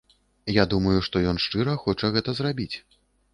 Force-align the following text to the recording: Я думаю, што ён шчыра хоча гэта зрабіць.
Я 0.53 0.63
думаю, 0.71 1.01
што 1.07 1.21
ён 1.33 1.37
шчыра 1.45 1.77
хоча 1.85 2.11
гэта 2.17 2.37
зрабіць. 2.41 2.73